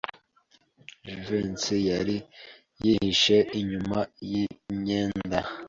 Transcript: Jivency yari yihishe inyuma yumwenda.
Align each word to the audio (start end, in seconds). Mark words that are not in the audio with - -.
Jivency 1.05 1.77
yari 1.91 2.17
yihishe 2.83 3.37
inyuma 3.59 3.99
yumwenda. 4.31 5.39